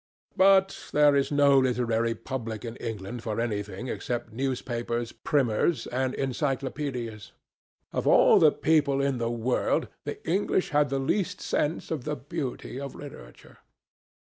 But 0.35 0.89
there 0.93 1.15
is 1.15 1.31
no 1.31 1.59
literary 1.59 2.15
public 2.15 2.65
in 2.65 2.75
England 2.77 3.21
for 3.21 3.39
anything 3.39 3.87
except 3.87 4.33
newspapers, 4.33 5.11
primers, 5.11 5.85
and 5.85 6.15
encyclopaedias. 6.15 7.33
Of 7.93 8.07
all 8.07 8.49
people 8.49 8.99
in 8.99 9.19
the 9.19 9.29
world 9.29 9.89
the 10.05 10.17
English 10.27 10.69
have 10.69 10.89
the 10.89 10.97
least 10.97 11.39
sense 11.39 11.91
of 11.91 12.03
the 12.05 12.15
beauty 12.15 12.79
of 12.79 12.95
literature." 12.95 13.59